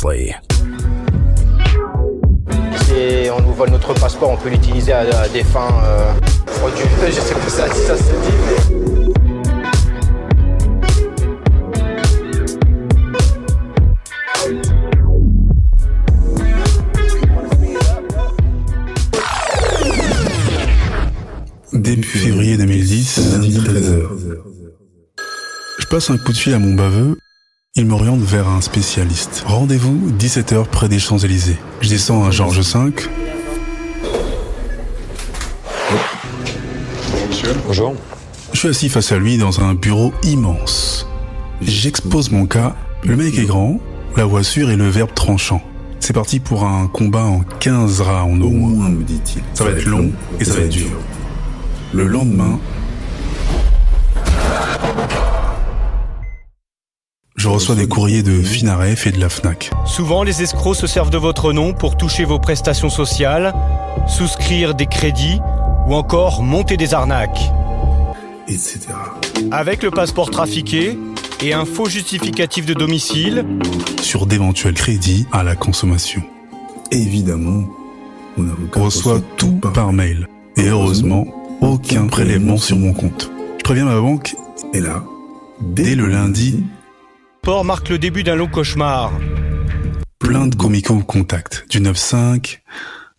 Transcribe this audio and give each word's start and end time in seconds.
Previously. 0.00 0.34
Si 2.84 3.30
on 3.30 3.40
nous 3.42 3.52
vole 3.52 3.70
notre 3.70 3.94
passeport, 3.94 4.30
on 4.30 4.36
peut 4.36 4.48
l'utiliser 4.48 4.92
à, 4.92 5.00
à 5.00 5.28
des 5.28 5.42
fins 5.42 5.68
euh, 5.84 6.12
frauduleuses. 6.46 7.16
Je 7.16 7.20
sais 7.20 7.34
pas 7.34 7.48
ça, 7.48 7.66
si 7.72 7.80
ça 7.82 7.96
se 7.96 8.02
dit, 8.02 8.08
mais. 8.46 8.58
Début 21.72 22.02
février 22.02 22.56
2010, 22.56 23.32
lundi 23.32 23.58
13h. 23.58 24.08
Je 25.78 25.86
passe 25.86 26.10
un 26.10 26.18
coup 26.18 26.32
de 26.32 26.36
fil 26.36 26.54
à 26.54 26.58
mon 26.58 26.74
baveux. 26.74 27.16
Il 27.78 27.86
m'oriente 27.86 28.22
vers 28.22 28.48
un 28.48 28.60
spécialiste. 28.60 29.44
Rendez-vous 29.46 30.10
17h 30.18 30.66
près 30.66 30.88
des 30.88 30.98
Champs-Élysées. 30.98 31.58
Je 31.80 31.88
descends 31.88 32.24
à 32.24 32.32
Georges 32.32 32.58
V. 32.58 32.90
Bonjour. 37.68 37.94
Je 38.52 38.58
suis 38.58 38.68
assis 38.68 38.88
face 38.88 39.12
à 39.12 39.18
lui 39.18 39.38
dans 39.38 39.60
un 39.60 39.74
bureau 39.74 40.12
immense. 40.24 41.06
J'expose 41.62 42.32
mon 42.32 42.46
cas. 42.46 42.74
Le 43.04 43.14
mec 43.14 43.38
est 43.38 43.44
grand, 43.44 43.78
la 44.16 44.24
voix 44.24 44.42
sûre 44.42 44.70
et 44.70 44.76
le 44.76 44.88
verbe 44.88 45.14
tranchant. 45.14 45.62
C'est 46.00 46.14
parti 46.14 46.40
pour 46.40 46.64
un 46.64 46.88
combat 46.88 47.26
en 47.26 47.42
15 47.60 48.00
rounds 48.00 48.44
au 48.44 48.50
moins, 48.50 48.88
me 48.88 49.04
dit-il. 49.04 49.42
Ça 49.54 49.62
va 49.62 49.70
être 49.70 49.84
long 49.84 50.10
et 50.40 50.44
ça 50.44 50.54
va 50.54 50.62
être 50.62 50.70
dur. 50.70 50.98
Le 51.92 52.08
lendemain, 52.08 52.58
je 57.48 57.52
reçois 57.54 57.76
des 57.76 57.88
courriers 57.88 58.22
de 58.22 58.42
Finaref 58.42 59.06
et 59.06 59.10
de 59.10 59.18
la 59.18 59.30
FNAC. 59.30 59.70
Souvent, 59.86 60.22
les 60.22 60.42
escrocs 60.42 60.76
se 60.76 60.86
servent 60.86 61.08
de 61.08 61.16
votre 61.16 61.54
nom 61.54 61.72
pour 61.72 61.96
toucher 61.96 62.26
vos 62.26 62.38
prestations 62.38 62.90
sociales, 62.90 63.54
souscrire 64.06 64.74
des 64.74 64.84
crédits 64.84 65.40
ou 65.86 65.94
encore 65.94 66.42
monter 66.42 66.76
des 66.76 66.92
arnaques. 66.92 67.40
etc. 68.48 68.80
Avec 69.50 69.82
le 69.82 69.90
passeport 69.90 70.28
trafiqué 70.30 70.98
et 71.42 71.54
un 71.54 71.64
faux 71.64 71.88
justificatif 71.88 72.66
de 72.66 72.74
domicile, 72.74 73.46
Sur 74.02 74.26
d'éventuels 74.26 74.74
crédits 74.74 75.26
à 75.32 75.42
la 75.42 75.56
consommation. 75.56 76.22
Évidemment, 76.90 77.64
mon 78.36 78.50
avocat 78.50 78.80
reçoit 78.80 79.20
tout 79.38 79.58
par 79.72 79.94
mail. 79.94 80.28
Et 80.58 80.68
heureusement, 80.68 81.26
aucun 81.62 82.08
prélèvement 82.08 82.58
sur 82.58 82.76
mon 82.76 82.92
compte. 82.92 83.30
Je 83.56 83.64
préviens 83.64 83.86
ma 83.86 83.98
banque 83.98 84.36
Et 84.74 84.80
là, 84.80 85.02
dès 85.62 85.94
le 85.94 86.08
lundi, 86.08 86.62
marque 87.48 87.88
le 87.88 87.98
début 87.98 88.22
d'un 88.22 88.36
long 88.36 88.46
cauchemar. 88.46 89.10
plein 90.18 90.46
de 90.46 90.54
comicos 90.54 90.94
me 90.94 91.02
contactent. 91.02 91.64
Du 91.70 91.80
9.5, 91.80 92.58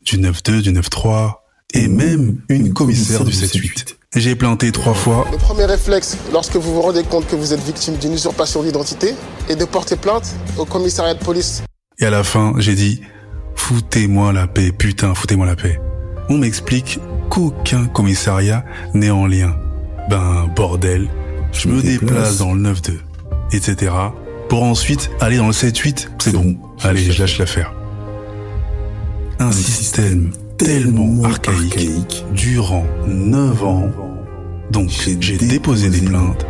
du 0.05 0.17
9.2, 0.17 0.61
du 0.61 0.71
9.3 0.71 1.33
et 1.73 1.87
même 1.87 2.39
une 2.47 2.73
commissaire 2.73 3.23
du 3.23 3.31
7.8. 3.31 3.95
J'ai 4.15 4.35
planté 4.35 4.71
trois 4.71 4.93
fois. 4.93 5.27
Le 5.31 5.37
premier 5.37 5.65
réflexe, 5.65 6.17
lorsque 6.31 6.55
vous 6.55 6.75
vous 6.75 6.81
rendez 6.81 7.03
compte 7.03 7.27
que 7.27 7.35
vous 7.35 7.53
êtes 7.53 7.63
victime 7.63 7.95
d'une 7.97 8.13
usurpation 8.13 8.61
d'identité, 8.61 9.15
est 9.49 9.55
de 9.55 9.65
porter 9.65 9.95
plainte 9.95 10.35
au 10.57 10.65
commissariat 10.65 11.15
de 11.15 11.23
police. 11.23 11.63
Et 11.99 12.05
à 12.05 12.09
la 12.11 12.23
fin, 12.23 12.53
j'ai 12.57 12.75
dit, 12.75 13.01
foutez-moi 13.55 14.31
la 14.31 14.47
paix, 14.47 14.71
putain, 14.71 15.15
foutez-moi 15.15 15.47
la 15.47 15.55
paix. 15.55 15.79
On 16.29 16.37
m'explique 16.37 16.99
qu'aucun 17.29 17.85
commissariat 17.87 18.63
n'est 18.93 19.09
en 19.09 19.25
lien. 19.25 19.55
Ben, 20.09 20.51
bordel, 20.55 21.07
je 21.51 21.67
me 21.67 21.81
déplace 21.81 22.37
dans 22.37 22.53
le 22.53 22.73
9-2, 22.73 22.93
etc. 23.51 23.91
Pour 24.47 24.63
ensuite 24.63 25.11
aller 25.19 25.37
dans 25.37 25.47
le 25.47 25.53
7-8. 25.53 26.09
C'est 26.19 26.31
bon, 26.31 26.57
allez, 26.81 27.11
je 27.11 27.21
lâche 27.21 27.37
l'affaire. 27.37 27.73
Un 29.39 29.51
système 29.51 30.31
tellement 30.57 31.23
archaïque 31.23 32.25
durant 32.33 32.85
9 33.07 33.63
ans. 33.63 33.89
Donc, 34.71 34.89
j'ai 34.89 35.37
déposé 35.37 35.89
des 35.89 36.01
plaintes, 36.01 36.45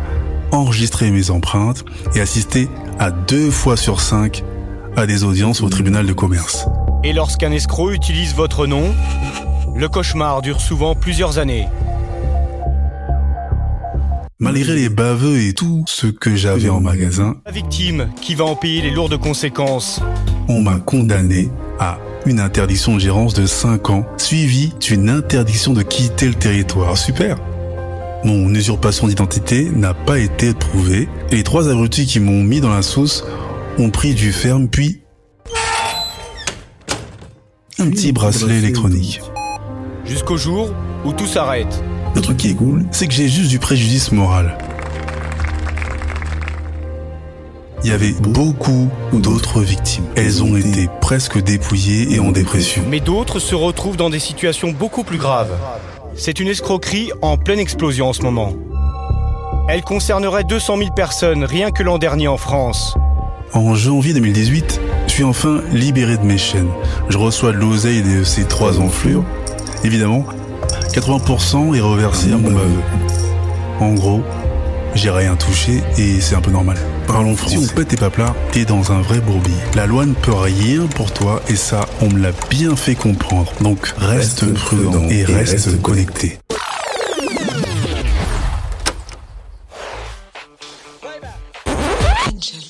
enregistré 0.52 1.10
mes 1.10 1.30
empreintes 1.30 1.84
et 2.14 2.20
assisté 2.20 2.68
à 2.98 3.10
deux 3.10 3.50
fois 3.50 3.76
sur 3.76 4.00
cinq 4.00 4.44
à 4.96 5.06
des 5.06 5.24
audiences 5.24 5.62
au 5.62 5.68
tribunal 5.68 6.06
de 6.06 6.12
commerce. 6.12 6.66
Et 7.04 7.12
lorsqu'un 7.12 7.52
escroc 7.52 7.92
utilise 7.92 8.34
votre 8.34 8.66
nom, 8.66 8.92
le 9.74 9.88
cauchemar 9.88 10.42
dure 10.42 10.60
souvent 10.60 10.94
plusieurs 10.94 11.38
années. 11.38 11.66
Malgré 14.42 14.74
les 14.74 14.88
baveux 14.88 15.38
et 15.42 15.52
tout 15.52 15.84
ce 15.86 16.06
que 16.06 16.34
j'avais 16.34 16.70
en 16.70 16.80
magasin, 16.80 17.36
La 17.44 17.52
victime 17.52 18.08
qui 18.22 18.34
va 18.34 18.46
en 18.46 18.56
payer 18.56 18.80
les 18.80 18.90
lourdes 18.90 19.18
conséquences. 19.18 20.00
on 20.48 20.62
m'a 20.62 20.80
condamné 20.80 21.50
à 21.78 21.98
une 22.24 22.40
interdiction 22.40 22.94
de 22.94 23.00
gérance 23.00 23.34
de 23.34 23.44
5 23.44 23.90
ans, 23.90 24.06
suivie 24.16 24.72
d'une 24.80 25.10
interdiction 25.10 25.74
de 25.74 25.82
quitter 25.82 26.26
le 26.26 26.32
territoire. 26.32 26.96
Super 26.96 27.36
Mon 28.24 28.54
usurpation 28.54 29.08
d'identité 29.08 29.68
n'a 29.68 29.92
pas 29.92 30.18
été 30.18 30.54
prouvée, 30.54 31.06
et 31.30 31.36
les 31.36 31.42
trois 31.42 31.68
abrutis 31.68 32.06
qui 32.06 32.18
m'ont 32.18 32.42
mis 32.42 32.62
dans 32.62 32.72
la 32.72 32.80
sauce 32.80 33.26
ont 33.76 33.90
pris 33.90 34.14
du 34.14 34.32
ferme, 34.32 34.68
puis 34.68 35.02
un 37.78 37.90
petit 37.90 38.12
bracelet 38.12 38.56
électronique. 38.56 39.20
Jusqu'au 40.06 40.38
jour 40.38 40.72
où 41.04 41.12
tout 41.12 41.26
s'arrête. 41.26 41.82
Le 42.14 42.20
truc 42.20 42.36
qui 42.38 42.50
est 42.50 42.54
cool, 42.54 42.84
c'est 42.90 43.06
que 43.06 43.14
j'ai 43.14 43.28
juste 43.28 43.50
du 43.50 43.58
préjudice 43.58 44.12
moral. 44.12 44.58
Il 47.82 47.90
y 47.90 47.92
avait 47.92 48.12
beaucoup 48.12 48.88
d'autres 49.12 49.60
victimes. 49.60 50.04
Elles 50.16 50.42
ont 50.42 50.56
été 50.56 50.88
presque 51.00 51.42
dépouillées 51.42 52.14
et 52.14 52.20
en 52.20 52.30
dépression. 52.30 52.82
Mais 52.88 53.00
d'autres 53.00 53.38
se 53.38 53.54
retrouvent 53.54 53.96
dans 53.96 54.10
des 54.10 54.18
situations 54.18 54.70
beaucoup 54.70 55.02
plus 55.02 55.16
graves. 55.16 55.52
C'est 56.14 56.40
une 56.40 56.48
escroquerie 56.48 57.10
en 57.22 57.38
pleine 57.38 57.58
explosion 57.58 58.08
en 58.08 58.12
ce 58.12 58.22
moment. 58.22 58.52
Elle 59.68 59.82
concernerait 59.82 60.44
200 60.44 60.76
000 60.78 60.90
personnes 60.94 61.44
rien 61.44 61.70
que 61.70 61.82
l'an 61.82 61.96
dernier 61.96 62.28
en 62.28 62.36
France. 62.36 62.96
En 63.54 63.74
janvier 63.74 64.12
2018, 64.12 64.80
je 65.06 65.12
suis 65.12 65.24
enfin 65.24 65.62
libéré 65.72 66.18
de 66.18 66.24
mes 66.24 66.38
chaînes. 66.38 66.70
Je 67.08 67.16
reçois 67.16 67.52
de 67.52 67.56
l'oseille 67.56 68.02
de 68.02 68.24
ces 68.24 68.44
trois 68.44 68.78
enflures. 68.78 69.24
Évidemment, 69.84 70.26
80% 70.92 71.76
est 71.76 71.80
reversé 71.80 72.32
à 72.32 72.36
mon 72.36 72.50
baveux. 72.50 72.82
En 73.80 73.94
gros, 73.94 74.22
j'ai 74.94 75.10
rien 75.10 75.36
touché 75.36 75.82
et 75.96 76.20
c'est 76.20 76.34
un 76.34 76.40
peu 76.40 76.50
normal. 76.50 76.76
Parlons 77.06 77.36
français. 77.36 77.58
Si 77.58 77.70
on 77.70 77.74
pète 77.74 77.88
tes 77.88 77.96
paplards, 77.96 78.34
t'es 78.50 78.64
dans 78.64 78.90
un 78.92 79.00
vrai 79.00 79.20
bourbier. 79.20 79.54
La 79.76 79.86
loi 79.86 80.04
ne 80.04 80.14
peut 80.14 80.34
rien 80.34 80.86
pour 80.86 81.12
toi 81.12 81.42
et 81.48 81.56
ça, 81.56 81.86
on 82.00 82.08
me 82.08 82.18
l'a 82.18 82.32
bien 82.48 82.74
fait 82.74 82.96
comprendre. 82.96 83.52
Donc 83.60 83.94
reste, 83.98 84.40
Reste 84.40 84.54
prudent, 84.54 84.90
prudent 84.90 85.08
et 85.10 85.20
et 85.20 85.24
reste, 85.24 85.52
reste 85.66 85.82
connecté. 85.82 86.38
Angel 92.26 92.60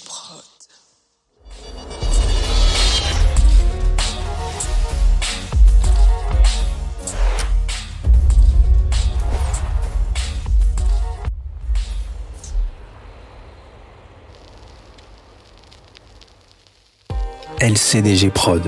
LCDG 17.61 18.31
Prod. 18.31 18.63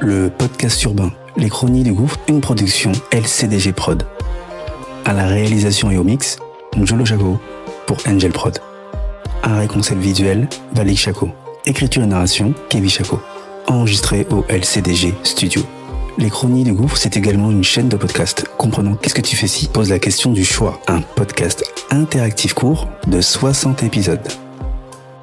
Le 0.00 0.30
podcast 0.30 0.82
urbain, 0.84 1.12
les 1.36 1.50
chroniques 1.50 1.84
du 1.84 1.92
gouffre, 1.92 2.18
une 2.26 2.40
production 2.40 2.90
LCDG 3.12 3.74
Prod. 3.74 4.04
À 5.04 5.12
la 5.12 5.26
réalisation 5.26 5.90
et 5.90 5.98
au 5.98 6.04
mix, 6.04 6.38
Njolo 6.74 7.04
Chaco 7.04 7.38
pour 7.86 7.98
Angel 8.08 8.32
Prod. 8.32 8.58
Un 9.42 9.66
concept 9.66 10.00
visuel, 10.00 10.48
Valik 10.72 10.98
Chaco. 10.98 11.28
Écriture 11.66 12.02
et 12.02 12.06
narration, 12.06 12.54
Kevin 12.70 12.88
Chaco. 12.88 13.20
Enregistré 13.66 14.26
au 14.30 14.46
LCDG 14.48 15.12
Studio. 15.22 15.60
Les 16.16 16.30
Chroniques 16.30 16.64
du 16.64 16.72
Gouffre, 16.72 16.96
c'est 16.96 17.18
également 17.18 17.50
une 17.50 17.62
chaîne 17.62 17.90
de 17.90 17.98
podcast 17.98 18.46
comprenant 18.56 18.94
Qu'est-ce 18.94 19.14
que 19.14 19.20
tu 19.20 19.36
fais 19.36 19.48
si 19.48 19.68
pose 19.68 19.90
la 19.90 19.98
question 19.98 20.32
du 20.32 20.46
choix. 20.46 20.80
Un 20.88 21.02
podcast 21.02 21.62
interactif 21.90 22.54
court 22.54 22.88
de 23.06 23.20
60 23.20 23.82
épisodes 23.82 24.26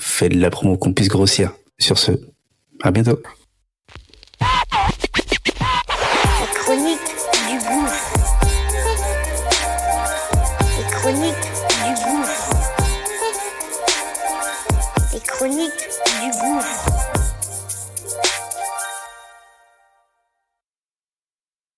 fais 0.00 0.28
de 0.28 0.40
la 0.40 0.50
promo 0.50 0.76
qu'on 0.76 0.92
puisse 0.92 1.08
grossir. 1.08 1.52
Sur 1.78 1.98
ce, 1.98 2.12
À 2.82 2.90
bientôt. 2.90 3.18